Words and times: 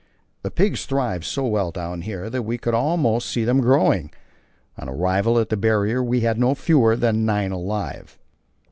The 0.41 0.49
pigs 0.49 0.87
thrived 0.87 1.25
so 1.25 1.45
well 1.45 1.69
down 1.69 2.01
here 2.01 2.27
that 2.31 2.41
we 2.41 2.57
could 2.57 2.73
almost 2.73 3.29
see 3.29 3.45
them 3.45 3.61
growing; 3.61 4.09
on 4.75 4.89
arrival 4.89 5.37
at 5.37 5.49
the 5.49 5.55
Barrier 5.57 6.01
we 6.03 6.21
had 6.21 6.39
no 6.39 6.55
fewer 6.55 6.95
than 6.95 7.23
nine 7.23 7.51
alive. 7.51 8.17